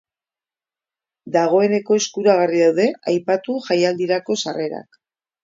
[1.35, 5.01] Dagoeneko eskuragarri daude aipatu jaialdirako sarrerak.